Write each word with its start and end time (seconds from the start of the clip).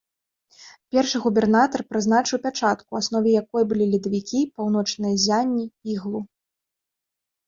Першы 0.95 1.17
губернатар 1.25 1.81
прызначыў 1.91 2.39
пячатку, 2.45 2.89
у 2.95 2.99
аснове 3.01 3.29
якой 3.41 3.63
былі 3.73 3.85
ледавікі, 3.97 4.41
паўночныя 4.55 5.13
ззянні, 5.21 5.65
іглу. 5.97 6.19